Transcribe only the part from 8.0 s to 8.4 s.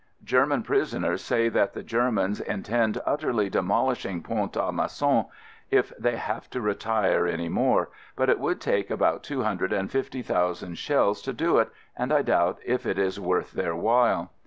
but it